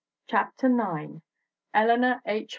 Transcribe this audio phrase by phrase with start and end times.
[0.27, 1.21] CHAPTER IX
[1.75, 2.49] ELEANOR H.